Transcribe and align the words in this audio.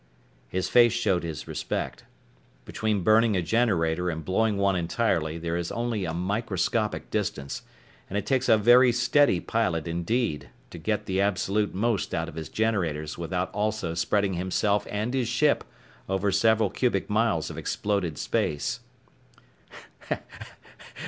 His 0.49 0.67
face 0.67 0.93
showed 0.93 1.21
his 1.21 1.47
respect. 1.47 2.05
Between 2.65 3.03
burning 3.03 3.37
a 3.37 3.41
generator 3.43 4.09
and 4.09 4.25
blowing 4.25 4.57
one 4.57 4.75
entirely 4.75 5.37
there 5.37 5.55
is 5.55 5.71
only 5.71 6.05
a 6.05 6.11
microscopic 6.15 7.11
distance, 7.11 7.61
and 8.09 8.17
it 8.17 8.25
takes 8.25 8.49
a 8.49 8.57
very 8.57 8.91
steady 8.91 9.39
pilot 9.39 9.87
indeed 9.87 10.49
to 10.71 10.79
get 10.79 11.05
the 11.05 11.21
absolute 11.21 11.75
most 11.75 12.15
out 12.15 12.27
of 12.27 12.33
his 12.33 12.49
generators 12.49 13.19
without 13.19 13.53
also 13.53 13.93
spreading 13.93 14.33
himself 14.33 14.87
and 14.89 15.13
his 15.13 15.27
ship 15.27 15.63
over 16.09 16.31
several 16.31 16.71
cubic 16.71 17.07
miles 17.07 17.51
of 17.51 17.57
exploded 17.59 18.17
space. 18.17 18.79